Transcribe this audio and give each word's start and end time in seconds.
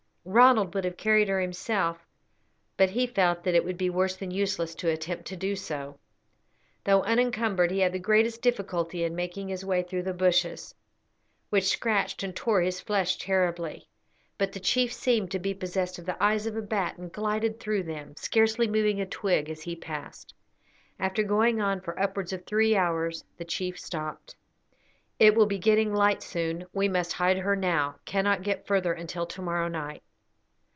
Ronald 0.23 0.75
would 0.75 0.85
have 0.85 0.97
carried 0.97 1.29
her 1.29 1.41
himself, 1.41 1.97
but 2.77 2.91
he 2.91 3.07
felt 3.07 3.43
that 3.43 3.55
it 3.55 3.65
would 3.65 3.75
be 3.75 3.89
worse 3.89 4.15
than 4.15 4.29
useless 4.29 4.75
to 4.75 4.87
attempt 4.87 5.25
to 5.25 5.35
do 5.35 5.55
so. 5.55 5.97
Though 6.83 7.01
unencumbered, 7.01 7.71
he 7.71 7.79
had 7.79 7.91
the 7.91 7.97
greatest 7.97 8.43
difficulty 8.43 9.03
in 9.03 9.15
making 9.15 9.47
his 9.47 9.65
way 9.65 9.81
through 9.81 10.03
the 10.03 10.13
bushes, 10.13 10.75
which 11.49 11.69
scratched 11.69 12.21
and 12.21 12.35
tore 12.35 12.61
his 12.61 12.79
flesh 12.79 13.17
terribly; 13.17 13.89
but 14.37 14.51
the 14.51 14.59
chief 14.59 14.93
seemed 14.93 15.31
to 15.31 15.39
be 15.39 15.55
possessed 15.55 15.97
of 15.97 16.05
the 16.05 16.21
eyes 16.23 16.45
of 16.45 16.55
a 16.55 16.61
bat, 16.61 16.99
and 16.99 17.11
glided 17.11 17.59
through 17.59 17.81
them, 17.83 18.13
scarcely 18.15 18.67
moving 18.67 19.01
a 19.01 19.07
twig 19.07 19.49
as 19.49 19.63
he 19.63 19.75
passed. 19.75 20.35
After 20.99 21.23
going 21.23 21.59
on 21.59 21.81
for 21.81 21.99
upwards 21.99 22.31
of 22.31 22.45
three 22.45 22.75
hours, 22.75 23.25
the 23.37 23.43
chief 23.45 23.79
stopped. 23.79 24.35
"It 25.17 25.33
will 25.33 25.47
be 25.47 25.57
getting 25.57 25.95
light 25.95 26.21
soon. 26.21 26.67
We 26.73 26.87
must 26.87 27.13
hide 27.13 27.39
her 27.39 27.55
now. 27.55 27.95
Cannot 28.05 28.43
get 28.43 28.67
further 28.67 28.93
until 28.93 29.25
to 29.25 29.41
morrow 29.41 29.67
night." 29.67 30.03